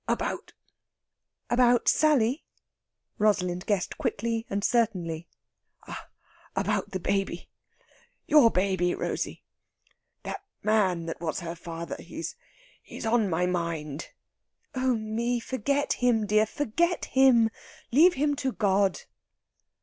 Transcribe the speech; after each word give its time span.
"About 0.07 1.87
Sally?" 1.87 2.43
Rosalind 3.19 3.67
guessed 3.67 3.99
quickly, 3.99 4.47
and 4.49 4.63
certainly. 4.63 5.27
"Ah... 5.87 6.07
about 6.55 6.89
the 6.89 6.99
baby. 6.99 7.49
Your 8.25 8.49
baby, 8.49 8.95
Rosey.... 8.95 9.43
That 10.23 10.41
man 10.63 11.05
that 11.05 11.21
was 11.21 11.41
her 11.41 11.53
father... 11.53 11.97
he's 12.01 12.35
on 13.05 13.29
my 13.29 13.45
mind...." 13.45 14.09
"Oh 14.73 14.95
me, 14.95 15.39
forget 15.39 15.93
him, 15.93 16.25
dear 16.25 16.47
forget 16.47 17.05
him! 17.05 17.51
Leave 17.91 18.15
him 18.15 18.35
to 18.37 18.53
God!" 18.53 19.01